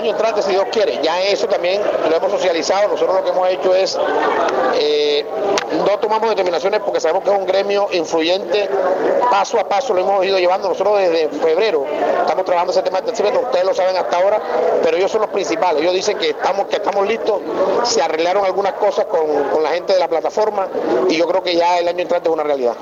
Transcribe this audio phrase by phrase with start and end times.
[0.00, 1.00] año entrante, si Dios quiere.
[1.02, 2.88] Ya eso también lo hemos socializado.
[2.88, 3.98] Nosotros lo que hemos hecho es,
[4.74, 5.24] eh,
[5.86, 8.68] no tomamos determinaciones porque sabemos que es un gremio influyente.
[9.30, 10.68] Paso a paso lo hemos ido llevando.
[10.68, 11.84] Nosotros desde febrero
[12.20, 13.10] estamos trabajando ese tema de.
[13.10, 14.40] Ustedes lo saben hasta ahora,
[14.82, 15.82] pero ellos son los principales.
[15.82, 17.40] Ellos dicen que estamos, que estamos listos.
[17.84, 20.68] Se arreglaron algunas cosas con, con la gente de la plataforma
[21.08, 22.74] y yo creo que ya el año entrante es una realidad.